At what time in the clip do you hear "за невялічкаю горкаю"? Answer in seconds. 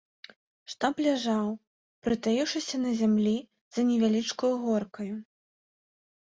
3.77-5.13